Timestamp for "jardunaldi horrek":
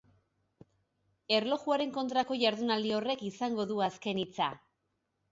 2.43-3.21